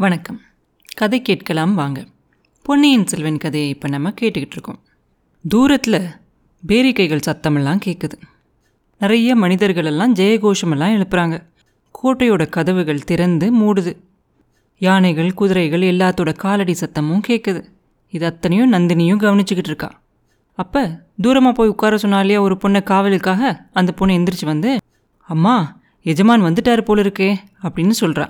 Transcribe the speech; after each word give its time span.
வணக்கம். 0.00 0.40
கதை 0.96 1.22
கேட்கலாம் 1.22 1.74
வாங்க. 1.74 2.06
பொன்னியின் 2.62 3.06
செல்வன் 3.06 3.38
கதையை 3.38 3.68
இப்போ 3.68 3.88
நம்ம 3.88 4.10
கேட்டுக்கிட்டு 4.10 4.50
இருக்கோம். 4.50 4.78
தூரத்தில் 5.48 6.00
பேரிக்கைகள் 6.66 7.20
சத்தமெல்லாம் 7.26 7.80
கேட்குது 7.84 8.12
நிறைய 8.98 9.36
மனிதர்களெல்லாம் 9.36 10.14
ஜெயகோஷமெல்லாம் 10.14 10.94
எழுப்புறாங்க. 10.96 11.42
கோட்டையோட 12.02 12.48
கதவுகள் 12.48 13.04
திறந்து 13.04 13.54
மூடுது. 13.54 13.96
யானைகள் 14.78 15.34
குதிரைகள் 15.34 15.80
எல்லாத்தோட 15.80 16.34
காலடி 16.34 16.76
சத்தமும் 16.80 17.20
கேட்குது 17.28 17.64
இது 18.10 18.26
அத்தனையும் 18.26 18.72
நந்தினியும் 18.72 19.22
கவனிச்சுக்கிட்டு 19.24 19.70
இருக்கா. 19.72 20.00
அப்போ 20.54 21.06
தூரமாக 21.22 21.52
போய் 21.52 21.68
உட்கார 21.68 21.96
சொன்னாலே 21.96 22.36
ஒரு 22.36 22.58
பொண்ணை 22.64 22.82
காவலுக்காக 22.82 23.68
அந்த 23.72 23.92
பொண்ணு 23.92 24.18
எந்திரிச்சு 24.18 24.44
வந்து 24.44 24.78
அம்மா 25.20 25.80
எஜமான் 26.02 26.42
வந்துட்டாரு 26.42 26.80
போல 26.80 27.02
இருக்கே 27.02 27.36
அப்படின்னு 27.62 27.90
சொல்கிறா 28.00 28.28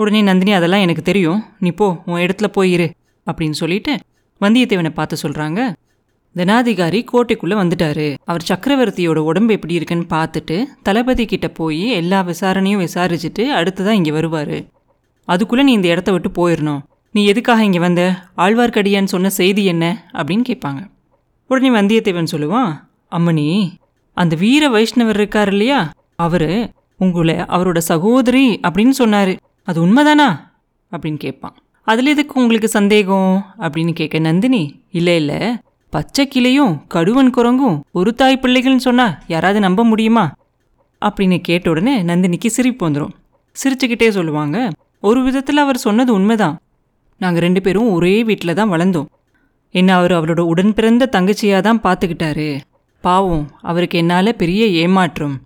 உடனே 0.00 0.20
நந்தினி 0.22 0.52
அதெல்லாம் 0.52 0.80
எனக்கு 0.80 1.02
தெரியும். 1.02 1.40
நீ 1.58 1.70
போ 1.70 1.86
உன் 2.06 2.20
இடத்துல 2.20 2.48
போய் 2.56 2.70
இரு 2.72 2.86
அப்படின்னு 3.30 3.56
சொல்லிட்டு 3.60 3.92
வந்தியத்தேவனை 4.40 4.90
பார்த்து 4.98 5.16
சொல்கிறாங்க 5.22 5.60
தனாதிகாரி 6.36 7.00
கோட்டைக்குள்ளே 7.12 7.56
வந்துட்டாரு. 7.62 8.06
அவர் 8.24 8.44
சக்கரவர்த்தியோட 8.50 9.20
உடம்பு 9.30 9.52
எப்படி 9.52 9.74
இருக்குன்னு 9.74 10.06
பார்த்துட்டு 10.10 10.56
தளபதி 10.82 11.24
கிட்ட 11.24 11.48
போய் 11.48 11.82
எல்லா 12.00 12.18
விசாரணையும் 12.22 12.82
விசாரிச்சுட்டு 12.86 13.44
அடுத்ததான் 13.60 13.98
இங்கே 14.00 14.12
வருவார். 14.18 14.56
அதுக்குள்ளே 15.28 15.64
நீ 15.64 15.72
இந்த 15.72 15.88
இடத்த 15.88 16.12
விட்டு 16.12 16.30
போயிடணும் 16.38 16.80
நீ 17.14 17.20
எதுக்காக 17.24 17.64
இங்கே 17.64 17.78
வந்த? 17.78 18.02
ஆழ்வார்க்கடியான்னு 18.36 19.12
சொன்ன 19.14 19.30
செய்தி 19.30 19.62
என்ன? 19.64 19.84
அப்படின்னு 20.12 20.44
கேட்பாங்க. 20.50 20.80
உடனே 21.50 21.70
வந்தியத்தேவன் 21.78 22.32
சொல்லுவான் 22.34 22.72
அம்மணி 23.16 23.48
அந்த 24.16 24.34
வீர 24.36 24.62
வைஷ்ணவர் 24.68 25.18
இருக்கார் 25.20 25.48
இல்லையா? 25.48 25.80
அவர் 26.16 26.50
உங்களை 26.96 27.34
அவரோட 27.56 27.78
சகோதரி 27.92 28.46
அப்படின்னு 28.68 28.94
சொன்னார். 29.00 29.32
அது 29.64 29.86
உண்மைதானா? 29.86 30.28
அப்படின்னு 30.92 31.16
கேட்பான். 31.16 31.54
அதில் 31.82 32.06
எதுக்கு 32.06 32.40
உங்களுக்கு 32.40 32.68
சந்தேகம்? 32.68 33.44
அப்படின்னு 33.58 33.92
கேட்க 33.92 34.18
நந்தினி 34.18 34.80
இல்லை 34.90 35.16
இல்லை. 35.16 35.56
பச்சை 35.90 36.28
கிளையும் 36.34 36.80
கடுவன் 36.94 37.30
குரங்கும் 37.36 37.80
ஒரு 37.90 38.14
தாய் 38.14 38.38
பிள்ளைகள்னு 38.42 38.76
சொன்னால் 38.76 39.18
யாராவது 39.26 39.60
நம்ப 39.60 39.84
முடியுமா? 39.84 40.32
அப்படின்னு 41.00 41.38
கேட்ட 41.40 41.70
உடனே 41.70 42.02
நந்தினிக்கு 42.02 42.46
சிரிப்பு 42.46 42.90
வந்துடும் 42.90 43.14
சிரிச்சுக்கிட்டே 43.56 44.08
சொல்லுவாங்க 44.08 44.70
ஒரு 45.00 45.22
விதத்தில் 45.22 45.56
அவர் 45.56 45.76
சொன்னது 45.76 46.12
உண்மைதான். 46.12 46.58
நாங்கள் 47.18 47.42
ரெண்டு 47.42 47.60
பேரும் 47.60 47.90
ஒரே 47.90 48.24
வீட்டில் 48.24 48.54
தான் 48.54 48.70
வளர்ந்தோம். 48.70 49.06
என்ன 49.70 49.96
அவர் 49.96 50.10
அவரோட 50.10 50.40
உடன் 50.40 50.74
பிறந்த 50.74 51.08
தங்கச்சியாக 51.12 51.60
தான் 51.60 51.80
பார்த்துக்கிட்டாரு 51.80 52.60
பாவம் 53.00 53.50
அவருக்கு 53.60 53.98
என்னால் 53.98 54.36
பெரிய 54.36 54.66
ஏமாற்றம். 54.66 55.40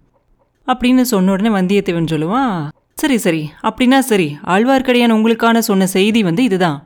அப்படின்னு 0.66 1.00
சொன்ன 1.00 1.32
உடனே 1.32 1.50
வந்தியத்தேவன் 1.56 2.12
சொல்லுவான் 2.12 2.68
சரி 2.98 3.16
சரி. 3.18 3.50
அப்படின்னா 3.62 3.98
சரி. 3.98 4.26
ஆழ்வார்க்கடியான் 4.46 5.14
உங்களுக்கான 5.16 5.58
சொன்ன 5.58 5.86
செய்தி 5.86 6.22
வந்து 6.22 6.42
இதுதான். 6.44 6.78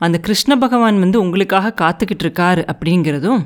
அந்த 0.00 0.18
கிருஷ்ண 0.18 0.56
பகவான் 0.56 0.98
வந்து 0.98 1.20
உங்களுக்காக 1.20 1.74
காத்துக்கிட்டு 1.80 2.24
இருக்காரு 2.24 2.62
அப்படிங்கிறதும் 2.72 3.42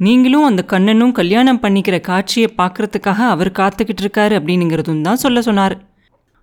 நீங்களும் 0.00 0.44
அந்த 0.44 0.62
கண்ணனும் 0.64 1.12
கல்யாணம் 1.12 1.60
பண்ணிக்கிற 1.62 2.00
காட்சியை 2.00 2.48
பார்க்கறதுக்காக 2.58 3.20
அவர் 3.34 3.50
காத்துக்கிட்டு 3.50 4.02
இருக்காரு 4.04 4.34
அப்படிங்கிறதும் 4.38 5.00
தான் 5.00 5.16
சொல்ல 5.16 5.42
சொன்னார். 5.42 5.76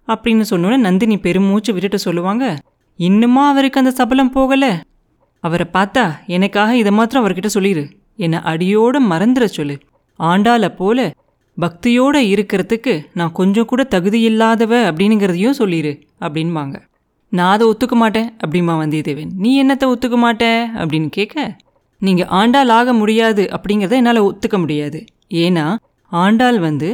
அப்படின்னு 0.08 0.46
சொன்னோன்னே 0.50 0.78
நந்தினி 0.78 1.18
பெருமூச்சு 1.18 1.74
விட்டுட்டு 1.74 2.00
சொல்லுவாங்க 2.00 2.46
இன்னுமா 3.00 3.50
அவருக்கு 3.50 3.80
அந்த 3.80 3.92
சபலம் 3.92 4.34
போகலை? 4.36 4.72
அவரை 5.44 5.66
பார்த்தா 5.74 6.06
எனக்காக 6.28 6.78
இதை 6.78 6.92
மாத்திரம் 6.92 7.24
அவர்கிட்ட 7.24 7.46
சொல்லிடு 7.46 7.84
என்னை 8.16 8.40
அடியோடு 8.44 9.00
மறந்துட 9.02 9.46
சொல்லு. 9.58 9.76
ஆண்டாளை 10.20 10.70
போல 10.76 11.00
பக்தியோடு 11.64 12.20
இருக்கிறதுக்கு 12.34 12.94
நான் 13.20 13.38
கொஞ்சம் 13.40 13.68
கூட 13.72 13.82
தகுதி 13.94 14.20
இல்லாதவ 14.30 14.74
அப்படிங்கிறதையும் 14.90 15.58
சொல்லிடு 15.60 15.94
அப்படின்பாங்க. 16.26 16.76
நான் 17.32 17.54
அதை 17.56 17.64
ஒத்துக்க 17.72 17.96
மாட்டேன் 17.96 18.30
அப்படிமா 18.44 18.74
வந்தியத்தேவன். 18.82 19.32
நீ 19.44 19.52
என்னத்தை 19.64 19.88
ஒத்துக்க 19.94 20.18
மாட்ட? 20.26 20.46
அப்படின்னு 20.82 21.10
கேட்க 21.18 21.58
நீங்கள் 22.02 22.30
ஆண்டாள் 22.40 22.72
ஆக 22.78 22.94
முடியாது 22.94 23.44
அப்படிங்கிறத 23.56 23.96
என்னால் 24.02 24.28
ஒத்துக்க 24.30 24.58
முடியாது. 24.60 25.00
ஏன்னா 25.44 25.66
ஆண்டாள் 26.12 26.60
வந்து 26.60 26.90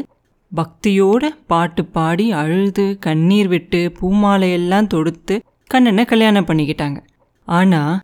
பக்தியோட 0.51 1.23
பாட்டு 1.51 1.81
பாடி 1.95 2.25
அழுது 2.41 2.85
கண்ணீர் 3.05 3.47
விட்டு 3.47 3.81
பூமாலையெல்லாம் 3.99 4.91
தொடுத்து 4.93 5.35
கண்ணனை 5.73 6.05
கல்யாணம் 6.05 6.47
பண்ணிக்கிட்டாங்க. 6.49 6.99
ஆனால் 7.47 7.95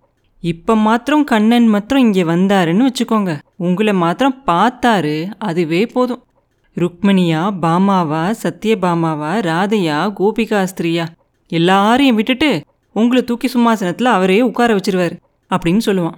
இப்போ 0.43 0.73
மாத்திரம் 0.87 1.23
கண்ணன் 1.31 1.67
மாத்திரம் 1.67 2.03
இங்கே 2.05 2.23
வந்தாருன்னு 2.33 2.87
வச்சுக்கோங்க. 2.89 3.31
உங்களை 3.65 3.93
மாத்திரம் 4.03 4.37
பார்த்தாரு 4.51 5.15
அதுவே 5.49 5.81
போதும். 5.95 6.21
ருக்மணியா 6.75 7.39
பாமாவா 7.61 8.21
சத்யபாமாவா 8.43 9.31
ராதையா 9.47 9.97
கோபிகா 10.19 10.59
ஸ்திரியா? 10.71 11.05
எல்லாரையும் 11.47 12.15
விட்டுட்டு 12.15 12.63
உங்களை 12.93 13.23
தூக்கி 13.23 13.47
சும்மாசனத்தில் 13.47 14.13
அவரே 14.15 14.41
உட்கார 14.41 14.75
வச்சிருவார் 14.75 15.15
அப்படின்னு 15.49 15.81
சொல்லுவான். 15.85 16.17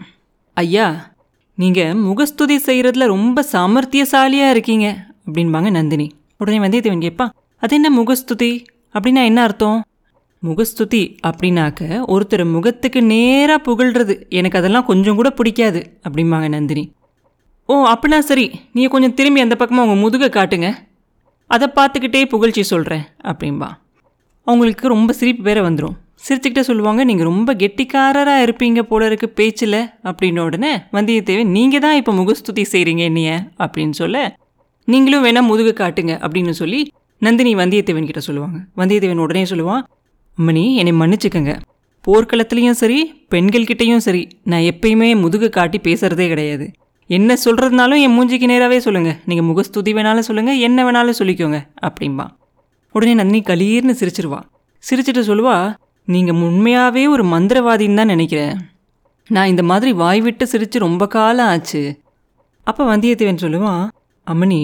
ஐயா 0.54 1.12
நீங்கள் 1.56 1.94
முகஸ்துதி 1.94 2.56
செய்கிறதுல 2.66 3.06
ரொம்ப 3.06 3.46
சாமர்த்தியசாலியாக 3.52 4.50
இருக்கீங்க 4.50 5.06
அப்படின்பாங்க 5.28 5.72
நந்தினி. 5.72 6.12
உடனே 6.38 6.60
வந்தியத்தேவன் 6.60 7.06
கேட்பான் 7.06 7.34
அது 7.60 7.76
என்ன 7.76 7.90
முகஸ்துதி? 7.90 8.52
அப்படின்னா 8.94 9.24
என்ன 9.24 9.42
அர்த்தம்? 9.44 9.82
முகஸ்துதி 10.40 11.16
அப்படின்னாக்க 11.28 11.82
ஒருத்தர் 12.08 12.52
முகத்துக்கு 12.52 13.02
நேராக 13.04 13.60
புகழ்றது. 13.68 14.30
எனக்கு 14.30 14.58
அதெல்லாம் 14.58 14.86
கொஞ்சம் 14.86 15.16
கூட 15.16 15.30
பிடிக்காது 15.30 16.00
அப்படிம்பாங்க 16.10 16.50
நந்தினி. 16.50 16.92
ஓ 17.74 17.76
அப்படின்னா 17.92 18.20
சரி. 18.30 18.46
நீ 18.76 18.84
கொஞ்சம் 18.94 19.14
திரும்பி 19.20 19.44
அந்த 19.46 19.56
பக்கமாக 19.62 19.86
உங்கள் 19.88 20.04
முதுகை 20.04 20.30
காட்டுங்க. 20.38 20.70
அதை 21.54 21.68
பார்த்துக்கிட்டே 21.78 22.22
புகழ்ச்சி 22.34 22.64
சொல்கிறேன் 22.72 23.04
அப்படின்பா 23.30 23.70
அவங்களுக்கு 24.48 24.94
ரொம்ப 24.94 25.12
சிரிப்பு 25.20 25.44
வேற 25.48 25.60
வந்துடும் 25.68 25.96
சிரிச்சுக்கிட்டே 26.26 26.64
சொல்லுவாங்க 26.68 27.02
நீங்கள் 27.10 27.28
ரொம்ப 27.30 27.52
கெட்டிக்காரராக 27.62 28.44
இருப்பீங்க 28.46 28.82
போல 28.90 29.06
இருக்கு 29.10 29.28
பேச்சில் 29.40 29.80
அப்படின்ன 30.10 30.44
உடனே 30.48 30.72
வந்தியத்தேவன் 30.98 31.54
நீங்கள் 31.58 31.84
தான் 31.86 31.98
இப்போ 32.02 32.14
முகஸ்துதி 32.20 32.64
செய்கிறீங்க 32.74 33.04
என்னைய 33.10 33.32
அப்படின்னு 33.64 33.96
சொல்ல 34.02 34.18
நீங்களும் 34.88 35.26
வேணால் 35.26 35.50
முதுகு 35.52 35.74
காட்டுங்க 35.82 36.14
அப்படின்னு 36.26 36.54
சொல்லி 36.62 36.80
நந்தினி 37.22 37.52
வந்தியத்தேவன் 37.62 38.08
கிட்ட 38.10 38.22
சொல்லுவாங்க. 38.28 38.58
வந்தியத்தேவன் 38.80 39.24
உடனே 39.26 39.44
சொல்லுவான் 39.52 39.84
அம்மணி 40.38 40.64
என்னை 40.82 40.94
மன்னிச்சுக்கங்க. 41.02 41.54
போர்க்களத்துலேயும் 42.06 42.80
சரி 42.84 43.00
பெண்கள்கிட்டேயும் 43.34 44.06
சரி 44.08 44.24
நான் 44.52 44.66
எப்பயுமே 44.72 45.10
முதுகு 45.24 45.50
காட்டி 45.58 45.80
பேசுகிறதே 45.88 46.28
கிடையாது. 46.34 46.66
என்ன 47.18 47.38
சொல்கிறதுனாலும் 47.46 48.02
என் 48.06 48.16
மூஞ்சிக்கு 48.18 48.48
நேராகவே 48.52 48.78
சொல்லுங்கள் 48.86 49.18
நீங்கள் 49.30 49.48
முகஸ்துதி 49.50 49.92
வேணாலும் 49.94 50.28
சொல்லுங்கள் 50.28 50.62
என்ன 50.68 50.80
வேணாலும் 50.88 51.20
சொல்லிக்கோங்க 51.20 51.60
அப்படின்பா 51.88 52.26
உடனே 52.96 53.14
நந்தினி 53.20 53.40
கலீர்னு 53.48 53.94
சிரிச்சிருவா. 54.02 54.40
சிரிச்சிட்டு 54.84 55.22
சொல்லுவா 55.30 55.56
நீங்கள் 56.08 56.40
உண்மையாகவே 56.48 57.04
ஒரு 57.14 57.24
மந்திரவாதின்னு 57.34 58.00
தான் 58.00 58.14
நினைக்கிறேன். 58.14 58.56
நான் 59.30 59.52
இந்த 59.52 59.64
மாதிரி 59.70 59.92
வாய் 60.02 60.22
விட்டு 60.22 60.46
சிரித்து 60.48 60.78
ரொம்ப 60.86 61.04
காலம் 61.16 61.50
ஆச்சு. 61.52 61.82
அப்போ 62.68 62.82
வந்தியத்தேவன் 62.92 63.44
சொல்லுவான் 63.44 63.84
அம்மணி 64.28 64.62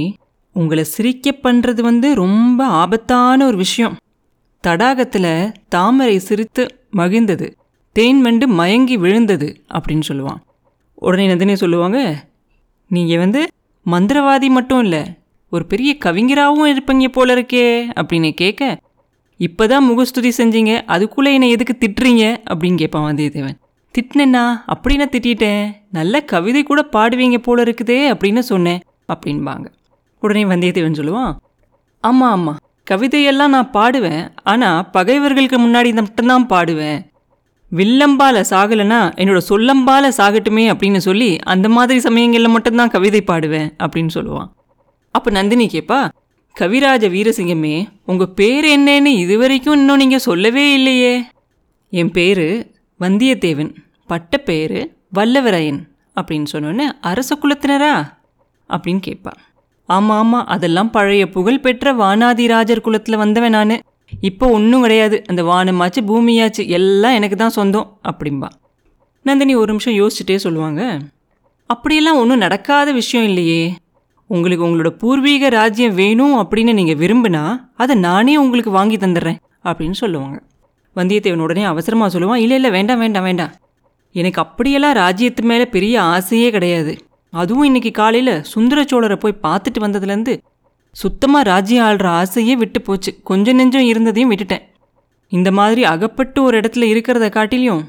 உங்களை 0.56 0.84
சிரிக்க 0.96 1.34
பண்ணுறது 1.46 1.82
வந்து 1.90 2.10
ரொம்ப 2.24 2.60
ஆபத்தான 2.82 3.46
ஒரு 3.46 3.58
விஷயம். 3.66 3.96
தடாகத்தில் 4.64 5.32
தாமரை 5.76 6.18
சிரித்து 6.30 6.64
மகிழ்ந்தது. 6.98 7.48
தேன் 7.96 8.22
மண்டு 8.22 8.46
மயங்கி 8.60 8.96
விழுந்தது 9.04 9.50
அப்படின்னு 9.76 10.08
சொல்லுவான் 10.10 10.42
உடனே 11.06 11.26
நந்தினி 11.28 11.56
சொல்லுவாங்க 11.56 12.00
நீங்கள் 12.92 13.18
வந்து 13.18 13.48
மந்திரவாதி 13.86 14.48
மட்டும் 14.48 14.80
இல்லை 14.80 15.04
ஒரு 15.50 15.66
பெரிய 15.66 15.98
கவிஞராகவும் 15.98 16.72
இருப்பீங்க 16.72 17.08
போல 17.08 17.36
இருக்கே 17.36 17.92
அப்படின்னு 18.00 18.32
கேட்க 18.32 18.78
இப்போ 19.38 19.68
தான் 19.68 19.84
முகஸ்துதி 19.84 20.32
செஞ்சீங்க 20.38 20.82
அதுக்குள்ளே 20.86 21.34
என்னை 21.34 21.50
எதுக்கு 21.50 21.74
திட்டுறீங்க 21.80 22.38
அப்படின்னு 22.50 22.76
கேட்பான் 22.76 23.16
வந்தியத்தேவன். 23.16 23.58
திட்டினேன்னா 23.96 24.44
அப்படின்னா 24.74 25.06
திட்டிட்டேன்? 25.12 25.74
நல்ல 25.92 26.22
கவிதை 26.22 26.64
கூட 26.64 26.88
பாடுவீங்க 26.92 27.38
போல 27.38 27.64
இருக்குதே 27.64 28.14
அப்படின்னு 28.14 28.40
சொன்னேன் 28.40 28.82
அப்படின்பாங்க. 29.14 29.66
உடனே 30.20 30.44
வந்தியத்தேவன் 30.44 31.00
சொல்லுவான் 31.00 31.36
ஆமாம் 32.00 32.32
ஆமாம் 32.32 32.58
கவிதையெல்லாம் 32.92 33.48
நான் 33.48 33.72
பாடுவேன் 33.74 34.32
ஆனால் 34.44 34.90
பகைவர்களுக்கு 34.92 35.58
முன்னாடி 35.60 35.94
மட்டும்தான் 35.94 36.48
பாடுவேன் 36.48 37.09
வில்லம்பால 37.72 38.44
சாகலைன்னா 38.50 39.00
என்னோட 39.16 39.40
சொல்லம்பால 39.50 40.06
சாகட்டுமே 40.18 40.64
அப்படின்னு 40.74 40.98
சொல்லி 40.98 41.38
அந்த 41.38 41.70
மாதிரி 41.70 42.00
சமயங்களில் 42.00 42.48
மட்டும்தான் 42.48 42.90
கவிதை 42.90 43.24
பாடுவேன் 43.28 43.70
அப்படின்னு 43.84 44.10
சொல்லுவான். 44.14 44.50
அப்போ 45.12 45.30
நந்தினி 45.32 45.66
கேப்பா 45.66 46.10
கவிராஜ 46.60 47.04
வீரசிங்கமே 47.10 47.88
உங்கள் 48.06 48.34
பேர் 48.36 48.66
என்னன்னு 48.80 49.06
இதுவரைக்கும் 49.06 49.74
இன்னும் 49.74 49.98
நீங்கள் 49.98 50.20
சொல்லவே 50.20 50.74
இல்லையே. 50.74 51.14
என் 51.90 52.12
பேர் 52.12 52.72
வந்தியத்தேவன் 53.00 53.76
பட்ட 54.08 54.38
பேர் 54.38 54.96
வல்லவரையன் 55.16 55.80
அப்படின்னு 56.16 56.46
சொன்னோன்னே 56.52 56.88
அரச 57.02 57.38
குலத்தினரா? 57.42 57.94
அப்படின்னு 58.70 59.02
கேட்பா 59.08 59.32
ஆமாம் 59.86 60.18
ஆமாம் 60.18 60.46
அதெல்லாம் 60.46 60.90
பழைய 60.90 61.30
புகழ்பெற்ற 61.30 61.94
வானாதிராஜர் 61.94 62.82
குலத்தில் 62.82 63.18
வந்தவன் 63.18 63.52
நான். 63.52 63.80
இப்போ 64.12 64.46
ஒன்றும் 64.58 64.82
கிடையாது. 64.82 65.18
அந்த 65.28 65.42
வானமாச்சு 65.44 66.02
பூமியாச்சு 66.10 66.64
எல்லாம் 66.78 67.18
எனக்கு 67.20 67.36
தான் 67.36 67.56
சொந்தம் 67.58 67.88
அப்படிம்பா. 68.12 68.50
நந்தினி 69.26 69.56
ஒரு 69.56 69.70
நிமிஷம் 69.74 69.98
யோசிச்சுட்டே 70.02 70.36
சொல்லுவாங்க 70.46 70.82
அப்படியெல்லாம் 71.66 72.20
ஒன்றும் 72.22 72.44
நடக்காத 72.46 72.92
விஷயம் 72.92 73.28
இல்லையே. 73.28 73.62
உங்களுக்கு 74.30 74.66
உங்களோட 74.68 74.90
பூர்வீக 75.02 75.50
ராஜ்யம் 75.50 75.94
வேணும் 75.94 76.36
அப்படின்னு 76.42 76.74
நீங்கள் 76.74 77.00
விரும்பினா 77.04 77.44
அதை 77.76 77.96
நானே 77.96 78.38
உங்களுக்கு 78.38 78.72
வாங்கி 78.72 78.98
தந்துடுறேன் 78.98 79.40
அப்படின்னு 79.70 79.98
சொல்லுவாங்க. 80.04 80.38
வந்தியத்தேவன் 80.96 81.46
உடனே 81.48 81.64
அவசரமாக 81.64 82.10
சொல்லுவான் 82.14 82.42
இல்லை 82.44 82.56
இல்லை 82.56 82.72
வேண்டாம் 82.72 83.00
வேண்டாம் 83.00 83.24
வேண்டாம். 83.24 83.52
எனக்கு 84.16 84.42
அப்படியெல்லாம் 84.42 84.96
ராஜ்யத்து 84.96 85.44
மேலே 85.52 85.66
பெரிய 85.66 85.96
ஆசையே 86.02 86.50
கிடையாது. 86.56 86.94
அதுவும் 87.34 87.68
இன்றைக்கி 87.70 87.92
காலையில் 87.92 88.34
சுந்தர 88.54 88.82
சோழரை 88.92 89.18
போய் 89.24 89.42
பார்த்துட்டு 89.44 89.80
வந்ததுலேருந்து 89.86 90.34
சுத்தமாக 90.96 91.44
ராஜ்யம் 91.44 91.88
ஆள்ற 91.88 92.04
ஆசையே 92.04 92.56
விட்டு 92.56 92.82
போச்சு. 92.82 93.20
கொஞ்சம் 93.24 93.56
நெஞ்சம் 93.56 93.82
இருந்ததையும் 93.82 94.32
விட்டுட்டேன். 94.32 94.66
இந்த 95.32 95.52
மாதிரி 95.52 95.84
அகப்பட்டு 95.84 96.44
ஒரு 96.44 96.60
இடத்துல 96.60 96.86
இருக்கிறத 96.94 97.26
காட்டிலையும் 97.30 97.84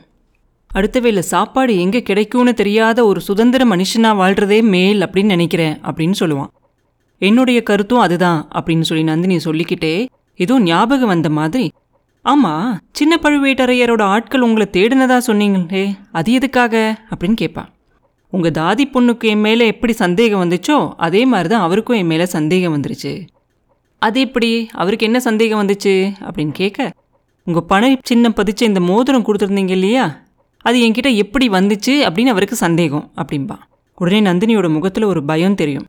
அடுத்த 0.70 1.00
வேளை 1.00 1.22
சாப்பாடு 1.22 1.78
எங்கே 1.78 2.02
கிடைக்கும்னு 2.02 2.54
தெரியாத 2.54 3.04
ஒரு 3.06 3.20
சுதந்திர 3.20 3.64
மனுஷனாக 3.64 4.16
வாழ்கிறதே 4.16 4.62
மேல் 4.62 5.00
அப்படின்னு 5.00 5.24
நினைக்கிறேன் 5.24 5.78
அப்படின்னு 5.82 6.14
சொல்லுவான். 6.20 6.50
என்னுடைய 7.18 7.62
கருத்தும் 7.62 7.98
அதுதான் 7.98 8.48
அப்படின்னு 8.54 8.80
சொல்லி 8.80 9.04
நந்தினி 9.04 9.38
சொல்லிக்கிட்டே 9.38 10.06
ஏதோ 10.34 10.58
ஞாபகம் 10.60 11.08
வந்த 11.08 11.30
மாதிரி 11.30 11.72
ஆமாம் 12.22 12.78
சின்ன 12.92 13.18
பழுவேட்டரையரோட 13.22 14.02
ஆட்கள் 14.02 14.40
உங்களை 14.40 14.66
தேடினதா 14.72 15.18
சொன்னீங்களே 15.26 15.84
அது 16.12 16.32
எதுக்காக? 16.32 16.74
அப்படின்னு 17.10 17.36
கேட்பா 17.40 17.64
உங்கள் 18.30 18.50
தாதி 18.50 18.84
பொண்ணுக்கு 18.94 19.24
என் 19.24 19.40
மேலே 19.40 19.66
எப்படி 19.66 19.92
சந்தேகம் 19.92 20.42
வந்துச்சோ 20.42 20.92
அதே 20.96 21.24
மாதிரி 21.24 21.48
தான் 21.48 21.60
அவருக்கும் 21.60 21.96
என் 21.96 22.06
மேலே 22.06 22.26
சந்தேகம் 22.26 22.74
வந்துருச்சு. 22.76 23.26
அது 23.98 24.20
எப்படி? 24.20 24.68
அவருக்கு 24.72 25.06
என்ன 25.06 25.20
சந்தேகம் 25.20 25.62
வந்துச்சு? 25.62 25.94
அப்படின்னு 26.20 26.52
கேட்க 26.52 26.92
உங்கள் 27.44 27.66
பண 27.66 27.96
சின்னம் 28.02 28.34
பதிச்ச 28.36 28.62
இந்த 28.62 28.80
மோதிரம் 28.80 29.24
கொடுத்துருந்தீங்க 29.26 29.70
இல்லையா? 29.70 30.04
அது 30.60 30.78
என்கிட்ட 30.78 31.16
எப்படி 31.16 31.48
வந்துச்சு 31.48 31.92
அப்படின்னு 32.06 32.32
அவருக்கு 32.34 32.56
சந்தேகம் 32.56 33.12
அப்படின்பா 33.16 33.56
உடனே 33.94 34.20
நந்தினியோட 34.30 34.68
முகத்தில் 34.68 35.02
ஒரு 35.02 35.24
பயம் 35.24 35.54
தெரியும். 35.54 35.86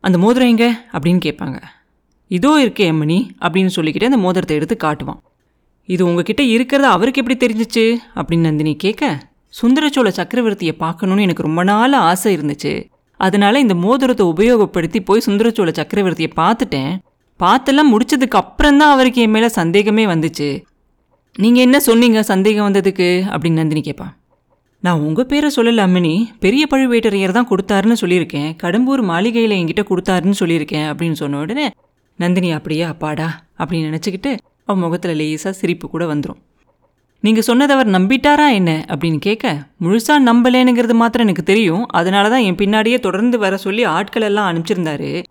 அந்த 0.00 0.18
மோதிரம் 0.18 0.48
எங்க? 0.48 0.66
அப்படின்னு 0.92 1.20
கேட்பாங்க 1.24 1.58
இதோ 2.30 2.50
இருக்கே 2.64 2.84
அம்மணி 2.92 3.18
அப்படின்னு 3.40 3.70
சொல்லிக்கிட்டு 3.76 4.04
அந்த 4.04 4.16
மோதிரத்தை 4.16 4.56
எடுத்து 4.56 4.76
காட்டுவான். 4.76 5.20
இது 5.88 6.06
உங்ககிட்ட 6.06 6.42
இருக்கிறத 6.42 6.88
அவருக்கு 6.96 7.22
எப்படி 7.22 7.36
தெரிஞ்சிச்சு? 7.46 7.84
அப்படின்னு 8.14 8.46
நந்தினி 8.48 8.76
கேட்க 8.76 9.30
சுந்தரச்சோழ 9.60 10.08
சக்கரவர்த்தியை 10.18 10.74
பார்க்கணுன்னு 10.84 11.20
எனக்கு 11.20 11.42
ரொம்ப 11.42 11.62
நாள் 11.62 11.92
ஆசை 11.92 12.36
இருந்துச்சு. 12.36 12.72
அதனால 13.20 13.60
இந்த 13.60 13.74
மோதிரத்தை 13.74 14.24
உபயோகப்படுத்தி 14.26 15.00
போய் 15.00 15.26
சுந்தரச்சோழ 15.26 15.70
சக்கரவர்த்தியை 15.80 16.30
பார்த்துட்டேன். 16.40 16.92
பார்த்தெல்லாம் 17.40 17.92
முடிச்சதுக்கு 17.92 18.38
அப்புறம் 18.42 18.76
தான் 18.76 18.92
அவருக்கு 18.94 19.22
என் 19.22 19.30
மேலே 19.30 19.48
சந்தேகமே 19.48 20.06
வந்துச்சு. 20.06 20.48
நீங்கள் 21.36 21.62
என்ன 21.62 21.80
சொன்னீங்க? 21.80 22.22
சந்தேகம் 22.22 22.66
வந்ததுக்கு? 22.68 23.08
அப்படின்னு 23.32 23.60
நந்தினி 23.62 23.80
கேட்பா 23.80 24.08
நான் 24.82 25.00
உங்கள் 25.00 25.26
பேரை 25.26 25.48
சொல்லல 25.56 25.82
அம்மினி 25.86 26.14
பெரிய 26.40 26.66
பழுவேட்டரையர் 26.70 27.36
தான் 27.36 27.48
கொடுத்தாருன்னு 27.50 27.96
சொல்லியிருக்கேன். 28.00 28.48
கடம்பூர் 28.62 29.02
மாளிகையில் 29.02 29.58
என்கிட்ட 29.58 29.82
கொடுத்தாருன்னு 29.90 30.40
சொல்லியிருக்கேன் 30.40 30.88
அப்படின்னு 30.92 31.12
சொன்ன 31.12 31.38
உடனே 31.38 31.66
நந்தினி 32.18 32.50
அப்படியே 32.52 32.82
அப்பாடா 32.82 33.28
அப்படின்னு 33.58 33.90
நினச்சிக்கிட்டு 33.90 34.32
அவன் 34.66 34.82
முகத்தில் 34.82 35.18
லேசாக 35.20 35.54
சிரிப்பு 35.60 35.86
கூட 35.88 36.04
வந்துடும் 36.14 36.40
நீங்கள் 37.24 37.42
சொன்னதை 37.42 37.76
அவர் 37.76 37.88
நம்பிட்டாரா 37.88 38.52
என்ன? 38.52 38.84
அப்படின்னு 38.88 39.16
கேட்க 39.16 39.68
முழுசாக 39.80 40.24
நம்பலேனுங்கிறது 40.28 40.92
மாத்திரம் 40.92 41.26
எனக்கு 41.26 41.42
தெரியும். 41.42 41.86
அதனால 41.86 42.28
தான் 42.28 42.40
என் 42.40 42.54
பின்னாடியே 42.54 43.00
தொடர்ந்து 43.00 43.38
வர 43.38 43.56
சொல்லி 43.56 43.84
ஆட்கள் 43.84 44.22
எல்லாம் 44.22 44.48
அனுப்பிச்சிருந்தாரு. 44.50 45.22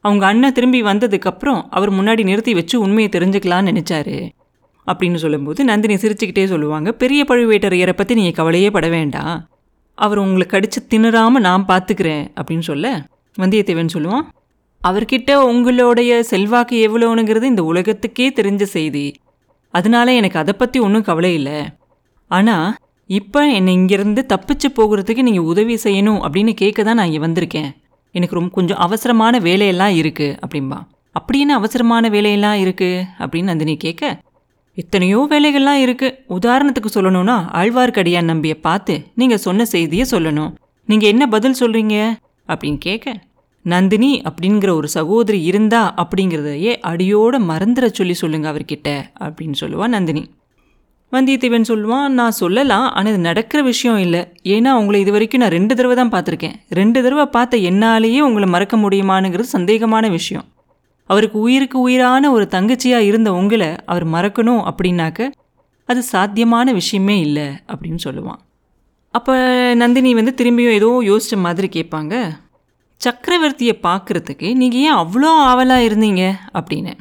அவங்க 0.00 0.26
அண்ணன் 0.26 0.52
திரும்பி 0.52 0.82
வந்ததுக்கப்புறம் 0.82 1.60
அவர் 1.70 1.90
முன்னாடி 1.90 2.24
நிறுத்தி 2.24 2.54
வச்சு 2.54 2.80
உண்மையை 2.80 3.10
தெரிஞ்சுக்கலான்னு 3.12 3.70
நினச்சாரு. 3.70 4.16
அப்படின்னு 4.86 5.14
சொல்லும்போது 5.14 5.64
நந்தினி 5.64 5.94
சிரிச்சுக்கிட்டே 5.94 6.44
சொல்லுவாங்க 6.44 6.92
பெரிய 6.92 7.24
பழுவேட்டரையரை 7.28 7.92
பற்றி 7.92 8.14
நீங்கள் 8.14 8.32
கவலையே 8.32 8.70
பட 8.70 8.88
வேண்டாம் 8.88 9.36
அவர் 9.94 10.18
உங்களை 10.18 10.46
கடிச்சு 10.50 10.80
திணறாமல் 10.88 11.44
நான் 11.48 11.66
பார்த்துக்கிறேன் 11.68 12.24
அப்படின்னு 12.36 12.58
சொல்ல 12.58 12.86
வந்தியத்தேவன் 13.38 13.94
சொல்லுவான் 13.94 14.26
அவர்கிட்ட 14.82 15.34
உங்களுடைய 15.34 16.22
செல்வாக்கு 16.22 16.76
எவ்வளோனுங்கிறது 16.88 17.42
இந்த 17.42 17.64
உலகத்துக்கே 17.64 18.28
தெரிஞ்ச 18.28 18.62
செய்தி. 18.62 19.06
அதனால 19.78 20.12
எனக்கு 20.20 20.38
அதை 20.42 20.52
பற்றி 20.60 20.78
ஒன்றும் 20.86 21.06
கவலை 21.08 21.32
இல்லை. 21.38 21.58
ஆனால் 22.30 22.68
இப்போ 23.10 23.40
என்னை 23.56 23.72
இங்கேருந்து 23.78 24.22
தப்பிச்சு 24.32 24.68
போகிறதுக்கு 24.78 25.26
நீங்கள் 25.28 25.48
உதவி 25.52 25.74
செய்யணும் 25.86 26.20
அப்படின்னு 26.26 26.52
கேட்க 26.62 26.80
தான் 26.82 26.98
நான் 26.98 27.08
இங்கே 27.10 27.22
வந்திருக்கேன். 27.26 27.70
எனக்கு 28.14 28.38
ரொம்ப 28.38 28.50
கொஞ்சம் 28.58 28.80
அவசரமான 28.84 29.38
வேலையெல்லாம் 29.46 29.94
இருக்குது 30.00 30.36
அப்படின்பா 30.44 30.78
அப்படி 31.18 31.38
என்ன 31.44 31.54
அவசரமான 31.60 32.08
வேலையெல்லாம் 32.14 32.58
இருக்குது 32.62 33.04
அப்படின்னு 33.22 33.50
நந்தினி 33.52 33.74
கேட்க 33.84 34.04
எத்தனையோ 34.76 35.20
வேலைகள்லாம் 35.32 35.82
இருக்குது 35.84 36.16
உதாரணத்துக்கு 36.36 36.90
சொல்லணும்னா 36.94 37.36
ஆழ்வார்க்கடியான் 37.60 38.30
நம்பியை 38.32 38.56
பார்த்து 38.66 38.94
நீங்கள் 39.20 39.42
சொன்ன 39.44 39.66
செய்தியை 39.74 40.04
சொல்லணும். 40.10 40.50
நீங்கள் 40.88 41.12
என்ன 41.12 41.24
பதில் 41.34 41.60
சொல்கிறீங்க 41.60 41.96
அப்படின்னு 42.48 42.80
கேட்க 42.88 43.14
நந்தினி 43.72 44.10
அப்படிங்கிற 44.28 44.70
ஒரு 44.80 44.88
சகோதரி 44.96 45.38
இருந்தா 45.50 45.82
அப்படிங்கிறதையே 46.02 46.72
அடியோட 46.90 47.38
மறந்துட 47.50 47.86
சொல்லி 47.98 48.14
சொல்லுங்க 48.22 48.46
அவர்கிட்ட 48.52 48.88
அப்படின்னு 49.26 49.56
சொல்லுவான் 49.62 49.94
நந்தினி. 49.96 50.22
வந்தியத்தேவன் 51.12 51.68
சொல்லுவான் 51.70 52.14
நான் 52.18 52.36
சொல்லலாம் 52.40 52.86
ஆனால் 52.96 53.10
இது 53.12 53.20
நடக்கிற 53.28 53.60
விஷயம் 53.62 53.98
இல்லை. 53.98 54.22
ஏன்னா 54.54 54.70
உங்களை 54.80 55.00
இது 55.00 55.12
வரைக்கும் 55.12 55.42
நான் 55.42 55.54
ரெண்டு 55.56 55.74
தடவை 55.74 55.96
தான் 55.96 56.12
பார்த்துருக்கேன். 56.14 56.56
ரெண்டு 56.80 56.98
தடவை 57.02 57.26
பார்த்த 57.36 57.56
என்னாலேயே 57.70 58.20
உங்களை 58.28 58.48
மறக்க 58.54 58.76
முடியுமானுங்கிறது 58.76 59.50
சந்தேகமான 59.56 60.10
விஷயம். 60.10 60.46
அவருக்கு 61.10 61.38
உயிருக்கு 61.46 61.78
உயிரான 61.80 62.30
ஒரு 62.36 62.46
தங்கச்சியாக 62.54 63.08
இருந்த 63.10 63.32
உங்களை 63.40 63.70
அவர் 63.84 64.06
மறக்கணும் 64.14 64.62
அப்படின்னாக்க 64.70 65.28
அது 65.88 66.00
சாத்தியமான 66.14 66.72
விஷயமே 66.72 67.16
இல்லை 67.26 67.48
அப்படின்னு 67.72 68.00
சொல்லுவான். 68.04 68.40
அப்போ 69.14 69.34
நந்தினி 69.82 70.10
வந்து 70.14 70.32
திரும்பியும் 70.40 70.76
ஏதோ 70.80 70.88
யோசித்த 71.10 71.36
மாதிரி 71.46 71.68
கேட்பாங்க. 71.76 72.14
சக்கரவர்த்தியை 73.04 73.72
பார்க்குறதுக்கு 73.82 74.54
நீங்கள் 74.54 74.80
ஏன் 74.80 74.94
அவ்வளோ 74.94 75.24
ஆவலாக 75.24 75.86
இருந்தீங்க? 75.86 76.32
அப்படின்னு. 76.54 76.92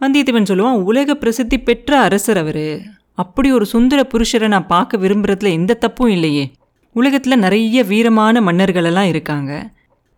வந்தியத்தேவன் 0.00 0.50
சொல்லுவான் 0.50 0.82
உலக 0.82 1.14
பிரசித்தி 1.14 1.58
பெற்ற 1.58 1.98
அரசர் 1.98 2.36
அவர். 2.36 2.80
அப்படி 3.14 3.52
ஒரு 3.52 3.66
சுந்தர 3.66 4.06
புருஷரை 4.12 4.48
நான் 4.48 4.66
பார்க்க 4.66 4.96
விரும்புகிறதுல 4.96 5.50
எந்த 5.50 5.74
தப்பும் 5.74 6.08
இல்லையே. 6.08 6.52
உலகத்தில் 6.92 7.38
நிறைய 7.38 7.82
வீரமான 7.82 8.40
மன்னர்களெல்லாம் 8.40 9.08
இருக்காங்க. 9.08 9.70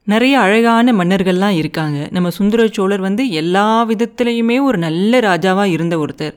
நிறைய 0.04 0.38
அழகான 0.38 0.92
மன்னர்கள்லாம் 0.92 1.56
இருக்காங்க. 1.56 2.08
நம்ம 2.10 2.30
சுந்தர 2.30 2.68
சோழர் 2.72 3.00
வந்து 3.00 3.30
எல்லா 3.30 3.86
விதத்துலேயுமே 3.86 4.62
ஒரு 4.62 4.78
நல்ல 4.78 5.20
ராஜாவாக 5.20 5.64
இருந்த 5.64 5.96
ஒருத்தர். 5.96 6.34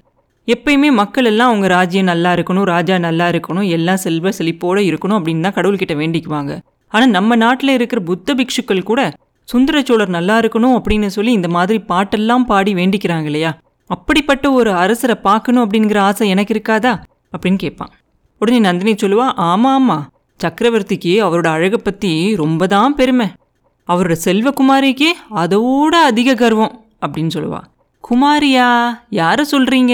எப்பயுமே 0.48 0.92
மக்கள் 0.92 1.26
எல்லாம் 1.26 1.48
அவங்க 1.48 1.68
ராஜ்யம் 1.68 2.06
நல்லா 2.06 2.34
இருக்கணும் 2.34 2.64
ராஜா 2.64 2.98
நல்லா 2.98 3.30
இருக்கணும் 3.30 3.70
எல்லாம் 3.70 3.98
செல்வ 3.98 4.30
செழிப்போடு 4.30 4.82
இருக்கணும் 4.82 5.18
அப்படின்னு 5.18 5.40
தான் 5.40 5.54
கடவுள்கிட்ட 5.54 5.94
வேண்டிக்குவாங்க. 5.94 6.60
ஆனால் 6.96 7.10
நம்ம 7.10 7.36
நாட்டில் 7.36 7.78
இருக்கிற 7.78 8.02
புத்த 8.02 8.36
பிக்ஷுக்கள் 8.36 8.90
கூட 8.90 9.02
சுந்தர 9.50 9.82
சோழர் 9.82 10.16
நல்லா 10.18 10.36
இருக்கணும் 10.40 10.76
அப்படின்னு 10.78 11.08
சொல்லி 11.08 11.32
இந்த 11.32 11.48
மாதிரி 11.48 11.78
பாட்டெல்லாம் 11.90 12.44
பாடி 12.44 12.72
வேண்டிக்கிறாங்க 12.74 13.24
இல்லையா? 13.24 13.52
அப்படிப்பட்ட 13.90 14.46
ஒரு 14.52 14.72
அரசரை 14.74 15.16
பார்க்கணும் 15.28 15.64
அப்படிங்கிற 15.66 15.98
ஆசை 16.00 16.30
எனக்கு 16.30 16.54
இருக்காதா? 16.56 16.94
அப்படின்னு 17.34 17.58
கேட்பான். 17.58 17.92
உடனே 18.42 18.60
நந்தினி 18.60 18.94
சொல்லுவா 18.94 19.28
ஆமாம் 19.50 19.74
ஆமாம் 19.74 20.06
சக்கரவர்த்திக்கு 20.40 21.14
அவரோட 21.26 21.48
அழகை 21.48 21.80
பற்றி 21.84 22.36
ரொம்ப 22.36 22.68
தான் 22.68 22.96
பெருமை. 22.96 23.28
அவரோட 23.88 24.16
செல்வகுமாரிக்கு 24.26 25.10
அதோட 25.36 25.96
அதிக 26.10 26.34
கர்வம் 26.34 26.76
அப்படின்னு 27.06 27.34
சொல்லுவா. 27.38 27.62
குமாரியா 28.04 28.70
யாரை 29.10 29.44
சொல்கிறீங்க 29.52 29.94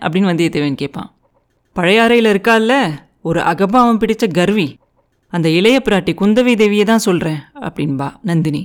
அப்படின்னு 0.00 0.30
வந்தியத்தேவன் 0.30 0.80
கேட்பான். 0.82 1.10
பழையாறையில் 1.76 2.30
இருக்கால்ல 2.32 2.74
ஒரு 3.22 3.40
அகபாவம் 3.40 4.00
பிடித்த 4.02 4.26
கர்வி. 4.26 4.68
அந்த 5.32 5.48
இளைய 5.48 5.82
பிராட்டி 5.84 6.12
குந்தவை 6.20 6.52
தேவியை 6.60 6.84
தான் 6.84 7.04
சொல்கிறேன் 7.06 7.40
அப்படின்பா 7.60 8.06
நந்தினி. 8.22 8.62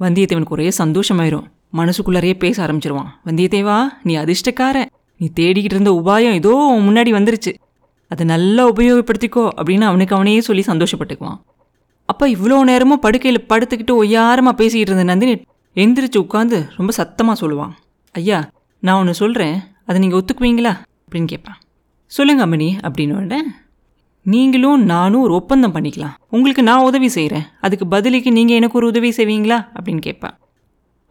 வந்தியத்தேவனுக்கு 0.00 0.56
ஒரே 0.56 0.68
சந்தோஷமாயிரும். 0.78 1.46
மனசுக்குள்ளாரையே 1.72 2.34
பேச 2.44 2.66
ஆரம்பிச்சிருவான். 2.66 3.10
வந்தியத்தேவா 3.26 3.78
நீ 4.02 4.16
அதிர்ஷ்டக்கார 4.16 4.84
நீ 5.20 5.26
தேடிக்கிட்டு 5.40 5.76
இருந்த 5.76 5.92
உபாயம் 6.00 6.36
ஏதோ 6.40 6.52
முன்னாடி 6.86 7.10
வந்துருச்சு. 7.18 7.52
அதை 8.08 8.26
நல்லா 8.26 8.62
உபயோகப்படுத்திக்கோ 8.72 9.44
அப்படின்னு 9.58 9.86
அவனுக்கு 9.90 10.14
அவனையே 10.14 10.40
சொல்லி 10.40 10.64
சந்தோஷப்பட்டுக்குவான். 10.66 11.38
அப்போ 12.08 12.24
இவ்வளோ 12.28 12.58
நேரமும் 12.62 12.98
படுக்கையில் 12.98 13.46
படுத்துக்கிட்டு 13.48 13.94
ஒய்யாரமாக 14.02 14.54
பேசிக்கிட்டு 14.60 14.92
இருந்த 14.92 15.06
நந்தினி 15.12 15.34
எந்திரிச்சு 15.76 16.18
உட்காந்து 16.24 16.58
ரொம்ப 16.76 16.92
சத்தமாக 16.92 17.46
சொல்லுவான். 17.46 17.72
ஐயா 18.14 18.38
நான் 18.82 18.98
ஒன்று 18.98 19.14
சொல்கிறேன் 19.14 19.56
அதை 19.86 20.00
நீங்கள் 20.00 20.20
ஒத்துக்குவீங்களா? 20.20 20.72
அப்படின்னு 21.04 21.24
கேட்பான். 21.24 21.58
சொல்லுங்க 22.12 22.46
அம்மணி 22.46 22.68
அப்படின்னு 22.88 23.14
உடனே 23.16 23.40
நீங்களும் 24.26 24.84
நானும் 24.84 25.20
ஒரு 25.20 25.34
ஒப்பந்தம் 25.34 25.74
பண்ணிக்கலாம். 25.74 26.14
உங்களுக்கு 26.30 26.62
நான் 26.62 26.82
உதவி 26.82 27.08
செய்கிறேன் 27.08 27.44
அதுக்கு 27.60 27.86
பதிலுக்கு 27.86 28.30
நீங்கள் 28.32 28.56
எனக்கு 28.56 28.78
ஒரு 28.78 28.86
உதவி 28.86 29.10
செய்வீங்களா? 29.16 29.58
அப்படின்னு 29.76 30.00
கேட்பான் 30.00 30.34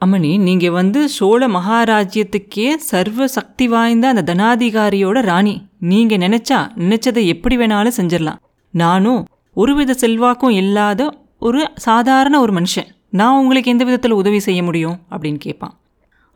அம்மணி 0.01 0.31
நீங்கள் 0.39 0.69
வந்து 0.69 1.10
சோழ 1.10 1.48
மகாராஜ்யத்துக்கே 1.48 2.75
சர்வ 2.75 3.27
சக்தி 3.27 3.67
வாய்ந்த 3.67 4.07
அந்த 4.07 4.24
தனாதிகாரியோட 4.34 5.22
ராணி. 5.22 5.55
நீங்கள் 5.79 6.17
நினச்சா 6.17 6.60
நினச்சதை 6.77 7.25
எப்படி 7.25 7.57
வேணாலும் 7.57 7.98
செஞ்சிடலாம் 7.98 8.41
நானும் 8.74 9.22
ஒருவித 9.53 9.93
செல்வாக்கும் 9.93 10.57
இல்லாத 10.62 11.01
ஒரு 11.39 11.62
சாதாரண 11.75 12.39
ஒரு 12.39 12.53
மனுஷன். 12.53 12.89
நான் 13.10 13.39
உங்களுக்கு 13.41 13.72
எந்த 13.72 13.84
விதத்தில் 13.84 14.19
உதவி 14.22 14.39
செய்ய 14.39 14.63
முடியும்? 14.63 14.98
அப்படின்னு 15.12 15.38
கேட்பான் 15.38 15.74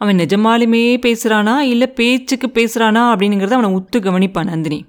அவன் 0.01 0.17
நிஜமாலுமே 0.17 0.85
பேசுகிறானா 1.05 1.57
இல்லை 1.57 1.87
பேச்சுக்கு 1.87 2.47
பேசுகிறானா 2.53 3.03
அப்படிங்கிறத 3.13 3.57
அவனை 3.59 3.71
உத்து 3.79 3.97
கவனிப்பான் 3.99 4.51
நந்தினி. 4.51 4.79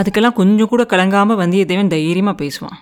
அதுக்கெல்லாம் 0.00 0.38
கொஞ்சம் 0.40 0.68
கூட 0.68 0.82
கலங்காமல் 0.84 1.40
வந்தியத்தேவன் 1.42 1.94
தைரியமாக 1.94 2.36
பேசுவான். 2.44 2.78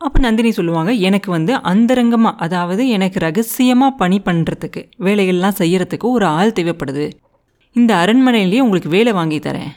அப்போ 0.00 0.18
நந்தினி 0.18 0.50
சொல்லுவாங்க 0.50 0.92
எனக்கு 0.92 1.30
வந்து 1.30 1.52
அந்தரங்கமாக 1.60 2.36
அதாவது 2.36 2.88
எனக்கு 2.88 3.18
ரகசியமாக 3.18 3.96
பணி 3.96 4.20
பண்ணுறதுக்கு 4.24 4.82
வேலைகள்லாம் 4.98 5.58
செய்கிறதுக்கு 5.58 6.06
ஒரு 6.16 6.26
ஆள் 6.26 6.56
தேவைப்படுது. 6.60 7.06
இந்த 7.72 7.94
அரண்மனையிலேயே 7.94 8.58
உங்களுக்கு 8.58 8.88
வேலை 8.88 9.12
வாங்கி 9.12 9.38
தரேன். 9.38 9.72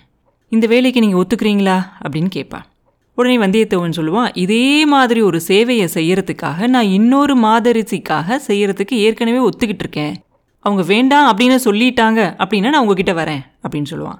இந்த 0.49 0.67
வேலைக்கு 0.67 0.99
நீங்கள் 0.99 1.21
ஒத்துக்கிறீங்களா? 1.21 1.77
அப்படின்னு 2.03 2.29
கேட்பா. 2.35 2.59
உடனே 3.13 3.37
வந்தியத்தேவன் 3.37 3.97
சொல்லுவான் 3.99 4.29
இதே 4.33 4.85
மாதிரி 4.85 5.21
ஒரு 5.21 5.41
சேவையை 5.47 5.87
செய்கிறதுக்காக 5.93 6.67
நான் 6.67 6.89
இன்னொரு 6.97 7.35
மாதரிசிக்காக 7.37 8.37
செய்கிறதுக்கு 8.47 8.95
ஏற்கனவே 9.05 9.49
ஒத்துக்கிட்டு 9.49 9.85
இருக்கேன். 9.87 10.13
அவங்க 10.59 10.83
வேண்டாம் 10.83 11.27
அப்படின்னு 11.31 11.57
சொல்லிட்டாங்க 11.65 12.21
அப்படின்னா 12.43 12.69
நான் 12.69 12.83
உங்ககிட்ட 12.85 13.13
வரேன் 13.13 13.43
அப்படின்னு 13.63 13.91
சொல்லுவான். 13.91 14.19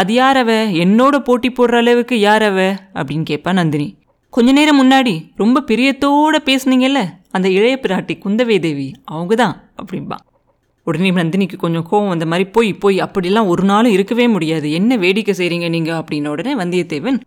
அது 0.00 0.12
யார் 0.12 0.38
அவ 0.42 0.52
என்னோட 0.82 1.16
போட்டி 1.18 1.48
போடுற 1.48 1.76
அளவுக்கு 1.82 2.16
யார் 2.20 2.44
அவ 2.48 2.58
அப்படின்னு 3.00 3.24
கேட்பா 3.30 3.52
நந்தினி. 3.58 3.86
கொஞ்ச 4.34 4.52
நேரம் 4.52 4.80
முன்னாடி 4.80 5.14
ரொம்ப 5.36 5.62
பிரியத்தோடு 5.70 6.38
பேசுனீங்கல்ல? 6.48 7.00
அந்த 7.30 7.46
இளைய 7.48 7.74
பிராட்டி 7.82 8.14
குந்தவை 8.24 8.56
தேவி 8.66 8.88
அவங்க 9.04 9.34
தான் 9.34 9.54
அப்படின்பா 9.80 10.16
உடனே 10.86 11.10
நந்தினிக்கு 11.10 11.56
கொஞ்சம் 11.56 11.86
கோவம் 11.90 12.12
வந்த 12.12 12.26
மாதிரி 12.26 12.44
போய் 12.56 12.70
போய் 12.82 12.98
அப்படிலாம் 13.06 13.50
ஒரு 13.52 13.64
நாளும் 13.70 13.92
இருக்கவே 13.92 14.26
முடியாது. 14.28 14.68
என்ன 14.72 14.96
வேடிக்கை 14.96 15.34
செய்கிறீங்க 15.40 15.66
நீங்கள் 15.68 15.98
அப்படின்ன 16.00 16.28
உடனே 16.28 16.52
வந்தியத்தேவன் 16.54 17.18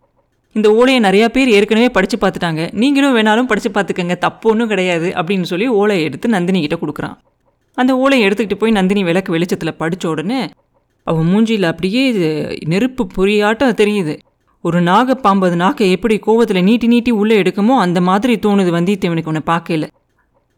இந்த 0.56 0.68
ஓலையை 0.78 1.00
நிறையா 1.02 1.28
பேர் 1.28 1.48
ஏற்கனவே 1.48 1.88
படித்து 1.88 2.16
பார்த்துட்டாங்க. 2.22 2.62
நீங்களும் 2.72 3.14
வேணாலும் 3.16 3.50
படித்து 3.50 3.70
பார்த்துக்கங்க. 3.76 4.16
தப்பு 4.26 4.46
ஒன்றும் 4.50 4.68
கிடையாது. 4.68 5.10
அப்படின்னு 5.20 5.48
சொல்லி 5.52 5.68
ஓலையை 5.80 6.04
எடுத்து 6.04 6.28
நந்தினி 6.28 6.60
கிட்ட 6.64 6.76
கொடுக்குறான். 6.80 7.16
அந்த 7.78 7.92
ஓலையை 7.96 8.24
எடுத்துக்கிட்டு 8.28 8.54
போய் 8.54 8.76
நந்தினி 8.78 9.02
விளக்கு 9.02 9.30
வெளிச்சத்தில் 9.32 9.78
படித்த 9.82 10.08
உடனே 10.08 10.40
அவன் 11.06 11.28
மூஞ்சியில் 11.30 11.66
அப்படியே 11.70 12.02
இது 12.12 12.28
நெருப்பு 12.72 13.02
பொறியாட்டம் 13.16 13.78
தெரியுது. 13.80 14.14
ஒரு 14.64 14.80
நாகப்பாம்பு 14.80 15.46
அது 15.48 15.56
நாக்கை 15.56 15.86
எப்படி 15.90 16.16
கோவத்தில் 16.26 16.66
நீட்டி 16.68 16.86
நீட்டி 16.86 17.12
உள்ளே 17.20 17.36
எடுக்குமோ 17.42 17.76
அந்த 17.84 18.00
மாதிரி 18.00 18.34
தோணுது 18.44 18.70
வந்தியத்தேவனுக்கு 18.76 19.30
உன்னை 19.32 19.44
பார்க்கல 19.46 19.86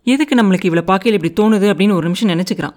எதுக்கு 0.06 0.34
நம்மளுக்கு 0.40 0.68
இவ்வளோ 0.70 0.84
பார்க்கல 0.90 1.18
இப்படி 1.18 1.32
தோணுது 1.40 1.66
அப்படின்னு 1.72 1.96
ஒரு 1.98 2.06
நிமிஷம் 2.08 2.32
நினச்சிக்கிறான். 2.32 2.74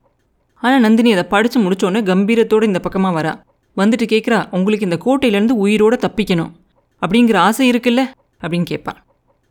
ஆனால் 0.63 0.79
நந்தினி 0.79 1.09
அதை 1.11 1.23
படித்து 1.23 1.57
முடிச்சோடனே 1.59 2.01
கம்பீரத்தோடு 2.11 2.63
இந்த 2.63 2.79
பக்கமாக 2.79 3.13
வரா. 3.17 3.33
வந்துட்டு 3.77 4.05
கேட்குறா 4.13 4.39
உங்களுக்கு 4.51 4.87
இந்த 4.89 4.97
கோட்டையிலேருந்து 5.05 5.55
உயிரோட 5.63 5.95
தப்பிக்கணும். 6.05 6.53
அப்படிங்கிற 7.01 7.37
ஆசை 7.37 7.65
இருக்குல்ல? 7.71 8.03
அப்படின்னு 8.41 8.63
கேட்பான் 8.63 8.99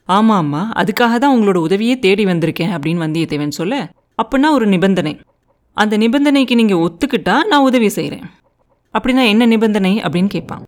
ஆமாம் 0.09 0.37
ஆமாம் 0.37 0.73
அதுக்காக 0.73 1.15
தான் 1.19 1.35
உங்களோட 1.37 1.59
உதவியே 1.67 1.95
தேடி 1.99 2.25
வந்திருக்கேன் 2.25 2.73
அப்படின்னு 2.75 3.05
வந்தியத்தேவன் 3.05 3.57
சொல்ல 3.61 3.75
அப்படின்னா 4.23 4.51
ஒரு 4.51 4.67
நிபந்தனை. 4.67 5.13
அந்த 5.77 5.95
நிபந்தனைக்கு 6.03 6.55
நீங்கள் 6.61 6.83
ஒத்துக்கிட்டா 6.85 7.35
நான் 7.51 7.67
உதவி 7.69 7.89
செய்கிறேன் 7.97 8.27
அப்படின்னா 8.95 9.25
என்ன 9.33 9.47
நிபந்தனை 9.53 9.93
அப்படின்னு 10.05 10.31
கேட்பான். 10.35 10.63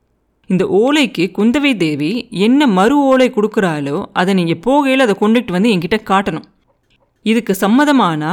இந்த 0.51 0.65
ஓலைக்கு 0.81 1.25
குந்தவை 1.39 1.73
தேவி 1.83 2.13
என்ன 2.47 2.67
மறு 2.79 2.97
ஓலை 3.11 3.29
கொடுக்குறாளோ 3.37 3.97
அதை 4.21 4.33
நீங்கள் 4.41 4.61
போகையில் 4.67 5.05
அதை 5.07 5.15
கொண்டுட்டு 5.23 5.55
வந்து 5.57 5.73
என்கிட்ட 5.75 5.99
காட்டணும். 6.11 6.47
இதுக்கு 7.25 7.55
சம்மதமானா 7.65 8.33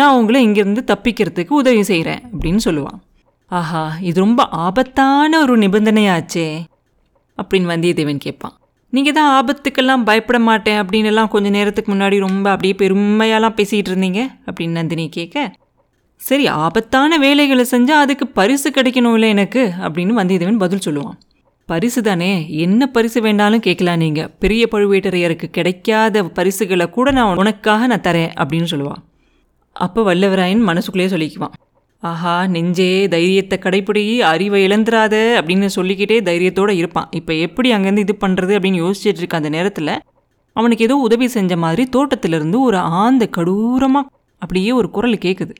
நான் 0.00 0.16
உங்களை 0.18 0.38
இங்கேருந்து 0.46 0.82
தப்பிக்கிறதுக்கு 0.90 1.52
உதவி 1.60 1.82
செய்கிறேன் 1.90 2.22
அப்படின்னு 2.32 2.60
சொல்லுவான். 2.66 2.98
ஆஹா 3.50 3.82
இது 4.08 4.16
ரொம்ப 4.24 4.42
ஆபத்தான 4.66 5.40
ஒரு 5.44 5.56
நிபந்தனையாச்சே 5.64 6.48
அப்படின்னு 7.38 7.70
வந்தியத்தேவன் 7.72 8.24
கேட்பான். 8.24 8.54
நீங்கள் 8.92 9.16
தான் 9.18 9.30
ஆபத்துக்கெல்லாம் 9.36 10.06
பயப்பட 10.08 10.38
மாட்டேன் 10.48 10.80
அப்படின்னு 10.80 11.10
எல்லாம் 11.12 11.30
கொஞ்சம் 11.34 11.56
நேரத்துக்கு 11.58 11.90
முன்னாடி 11.92 12.16
ரொம்ப 12.26 12.46
அப்படியே 12.54 12.74
பெருமையாலாம் 12.82 13.56
பேசிகிட்டு 13.58 13.90
இருந்தீங்க 13.92 14.20
அப்படின்னு 14.48 14.78
நந்தினி 14.80 15.06
கேட்க 15.16 15.46
சரி 16.20 16.44
ஆபத்தான 16.64 17.16
வேலைகளை 17.18 17.64
செஞ்சால் 17.70 18.02
அதுக்கு 18.04 18.26
பரிசு 18.26 18.68
கிடைக்கணும் 18.70 19.14
இல்லை 19.16 19.28
எனக்கு? 19.28 19.62
அப்படின்னு 19.84 20.12
வந்தியத்தேவன் 20.18 20.60
பதில் 20.62 20.84
சொல்லுவான். 20.86 21.16
பரிசு 21.68 22.00
தானே 22.02 22.30
என்ன 22.64 22.86
பரிசு 22.86 23.18
வேண்டாலும் 23.20 23.62
கேட்கலாம் 23.66 24.00
நீங்கள் 24.02 24.30
பெரிய 24.42 24.62
பழுவேட்டரையருக்கு 24.72 25.46
கிடைக்காத 25.50 26.22
பரிசுகளை 26.38 26.86
கூட 26.90 27.10
நான் 27.10 27.38
உனக்காக 27.42 27.86
நான் 27.86 28.06
தரேன் 28.08 28.32
அப்படின்னு 28.42 28.70
சொல்லுவான். 28.72 29.02
அப்போ 29.76 30.00
வல்லவராயன் 30.08 30.64
மனசுக்குள்ளேயே 30.70 31.12
சொல்லிக்குவான். 31.14 31.54
ஆஹா 32.02 32.34
நெஞ்சே 32.46 32.88
தைரியத்தை 33.14 33.58
கடைப்பிடி 33.58 34.04
அறிவை 34.30 34.62
இழந்துராத 34.68 35.14
அப்படின்னு 35.40 35.68
சொல்லிக்கிட்டே 35.76 36.18
தைரியத்தோடு 36.30 36.74
இருப்பான். 36.80 37.08
இப்போ 37.20 37.34
எப்படி 37.46 37.68
அங்கேருந்து 37.74 38.06
இது 38.06 38.16
பண்ணுறது 38.24 38.52
அப்படின்னு 38.56 38.82
யோசிச்சுட்டு 38.84 39.22
இருக்க 39.22 39.36
அந்த 39.36 39.48
நேரத்தில் 39.48 39.94
அவனுக்கு 40.56 40.84
ஏதோ 40.84 40.96
உதவி 41.06 41.26
செஞ்ச 41.28 41.52
மாதிரி 41.56 41.84
தோட்டத்திலிருந்து 41.88 42.58
ஒரு 42.60 42.80
ஆந்த 43.04 43.24
கடூரமாக 43.36 44.10
அப்படியே 44.42 44.72
ஒரு 44.72 44.88
குரல் 44.90 45.24
கேட்குது 45.24 45.54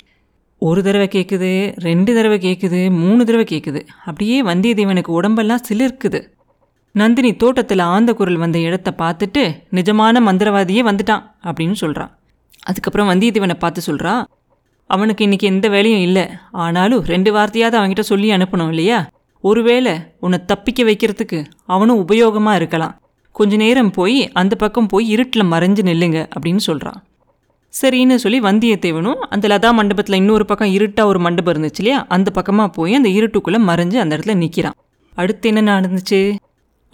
ஒரு 0.66 0.80
தடவை 0.82 1.08
கேட்குது 1.12 1.48
ரெண்டு 1.86 2.10
தடவை 2.14 2.36
கேட்குது 2.38 2.78
மூணு 3.00 3.24
தடவை 3.24 3.44
கேட்குது 3.50 3.80
அப்படியே 4.04 4.36
வந்தியத்தேவனுக்கு 4.42 5.10
உடம்பெல்லாம் 5.18 5.64
சிலிர்க்குது. 5.68 6.20
நந்தினி 6.94 7.30
தோட்டத்தில் 7.36 7.82
ஆந்த 7.94 8.10
குரல் 8.12 8.36
வந்த 8.36 8.58
இடத்த 8.58 8.94
பார்த்துட்டு 9.02 9.42
நிஜமான 9.70 10.22
மந்திரவாதியே 10.28 10.82
வந்துட்டான் 10.90 11.24
அப்படின்னு 11.44 11.76
சொல்கிறான் 11.82 12.12
அதுக்கப்புறம் 12.66 13.10
வந்தியத்தேவனை 13.10 13.56
பார்த்து 13.58 13.82
சொல்கிறா 13.86 14.14
அவனுக்கு 14.90 15.24
இன்னைக்கு 15.24 15.46
எந்த 15.46 15.68
வேலையும் 15.68 16.00
இல்லை. 16.00 16.24
ஆனாலும் 16.64 17.02
ரெண்டு 17.12 17.30
வார்த்தையாவது 17.36 17.76
அவன்கிட்ட 17.80 18.04
சொல்லி 18.12 18.30
அனுப்பணும் 18.30 18.68
இல்லையா? 18.68 18.98
ஒருவேளை 19.44 19.94
உன்னை 20.20 20.38
தப்பிக்க 20.44 20.82
வைக்கிறதுக்கு 20.82 21.38
அவனும் 21.74 22.00
உபயோகமாக 22.04 22.54
இருக்கலாம். 22.54 22.94
கொஞ்ச 23.36 23.56
நேரம் 23.56 23.90
போய் 23.90 24.18
அந்த 24.32 24.54
பக்கம் 24.56 24.86
போய் 24.86 25.06
இருட்டில் 25.08 25.50
மறைஞ்சு 25.52 25.84
நில்லுங்க 25.90 26.20
அப்படின்னு 26.34 26.62
சொல்கிறான் 26.68 27.00
சரின்னு 27.82 28.14
சொல்லி 28.14 28.40
வந்தியத்தேவனும் 28.40 29.14
அந்த 29.14 29.48
லதா 29.48 29.72
மண்டபத்தில் 29.72 30.16
இன்னொரு 30.16 30.44
பக்கம் 30.44 30.72
இருட்டாக 30.72 31.08
ஒரு 31.08 31.18
மண்டபம் 31.18 31.54
இருந்துச்சு 31.54 31.78
இல்லையா? 31.78 32.06
அந்த 32.08 32.30
பக்கமாக 32.30 32.70
போய் 32.70 32.94
அந்த 32.94 33.08
இருட்டுக்குள்ளே 33.08 33.60
மறைஞ்சு 33.70 33.94
அந்த 33.94 34.16
இடத்துல 34.16 34.36
நிற்கிறான் 34.36 34.72
அடுத்து 35.14 35.54
என்ன 35.54 35.80
நடந்துச்சு? 35.80 36.34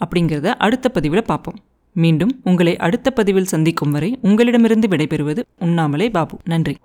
அப்படிங்கிறத 0.05 0.45
அடுத்த 0.45 0.89
பதிவில் 0.89 1.23
பார்ப்போம். 1.23 1.55
மீண்டும் 1.93 2.41
உங்களை 2.43 2.77
அடுத்த 2.77 3.11
பதிவில் 3.11 3.45
சந்திக்கும் 3.45 3.91
வரை 3.91 4.19
உங்களிடமிருந்து 4.21 4.87
விடைபெறுவது 4.87 5.43
உண்ணாமலே 5.59 6.09
பாபு. 6.09 6.37
நன்றி. 6.43 6.75